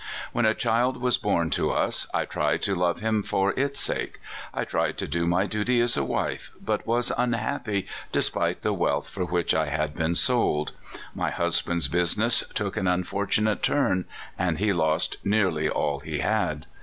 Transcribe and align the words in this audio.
When 0.31 0.47
a 0.47 0.55
child 0.55 0.97
was 0.97 1.19
born 1.19 1.51
to 1.51 1.69
us, 1.69 2.07
I 2.11 2.25
tried 2.25 2.63
to 2.63 2.73
love 2.73 3.01
him 3.01 3.21
for 3.21 3.51
its 3.55 3.79
sake. 3.79 4.19
I 4.51 4.65
tried 4.65 4.97
to 4.97 5.07
do 5.07 5.27
my 5.27 5.45
duty 5.45 5.79
as 5.79 5.95
a 5.95 6.03
wife, 6.03 6.51
but 6.59 6.87
was 6.87 7.11
unhappy, 7.19 7.85
despite 8.11 8.63
the 8.63 8.73
wealth 8.73 9.07
for 9.09 9.27
Avhich 9.27 9.53
I 9.53 9.67
had 9.67 9.93
been 9.93 10.15
sold. 10.15 10.71
My 11.13 11.29
husband's 11.29 11.87
business 11.87 12.43
took 12.55 12.77
an 12.77 12.87
unfortunate 12.87 13.61
turn, 13.61 14.05
and 14.39 14.57
he 14.57 14.73
lost 14.73 15.17
nearly 15.23 15.69
all 15.69 15.99
he 15.99 16.17
had. 16.17 16.65